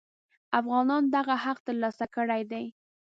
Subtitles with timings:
[0.59, 2.65] افغانانو دغه حق تر لاسه کړی دی.